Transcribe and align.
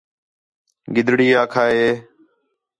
گِدڑی 0.95 1.27
آکھا 1.41 1.63
ہِے 1.73 1.87